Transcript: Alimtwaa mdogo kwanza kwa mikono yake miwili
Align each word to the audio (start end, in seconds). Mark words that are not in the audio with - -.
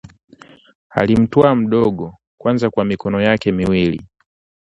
Alimtwaa 0.89 1.55
mdogo 1.55 2.15
kwanza 2.37 2.69
kwa 2.69 2.85
mikono 2.85 3.21
yake 3.21 3.51
miwili 3.51 4.07